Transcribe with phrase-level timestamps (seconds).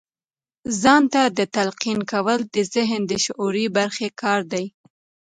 [0.81, 1.21] ځان ته
[1.55, 4.65] تلقين کول د ذهن د شعوري برخې کار دی.